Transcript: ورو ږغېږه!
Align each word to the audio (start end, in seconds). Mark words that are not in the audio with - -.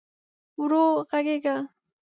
ورو 0.59 0.83
ږغېږه! 1.09 1.55